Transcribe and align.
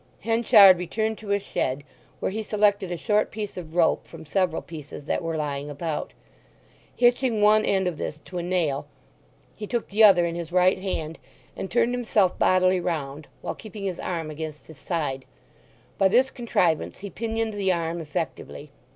Henchard 0.21 0.79
returned 0.79 1.19
to 1.19 1.29
a 1.31 1.37
shed, 1.39 1.83
where 2.19 2.31
he 2.31 2.41
selected 2.41 2.91
a 2.91 2.97
short 2.97 3.29
piece 3.29 3.55
of 3.55 3.75
rope 3.75 4.07
from 4.07 4.25
several 4.25 4.63
pieces 4.63 5.05
that 5.05 5.21
were 5.21 5.37
lying 5.37 5.69
about; 5.69 6.11
hitching 6.95 7.39
one 7.39 7.63
end 7.63 7.87
of 7.87 7.99
this 7.99 8.19
to 8.25 8.39
a 8.39 8.41
nail, 8.41 8.87
he 9.55 9.67
took 9.67 9.89
the 9.89 10.03
other 10.03 10.25
in 10.25 10.33
his 10.33 10.51
right 10.51 10.79
hand 10.79 11.19
and 11.55 11.69
turned 11.69 11.93
himself 11.93 12.39
bodily 12.39 12.79
round, 12.79 13.27
while 13.43 13.53
keeping 13.53 13.83
his 13.85 13.99
arm 13.99 14.31
against 14.31 14.65
his 14.65 14.79
side; 14.79 15.23
by 15.99 16.07
this 16.07 16.31
contrivance 16.31 16.97
he 17.01 17.11
pinioned 17.11 17.53
the 17.53 17.71
arm 17.71 18.01
effectively. 18.01 18.71